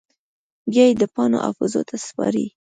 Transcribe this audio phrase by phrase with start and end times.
[0.71, 2.45] بیا یې د پاڼو حافظو ته سپاري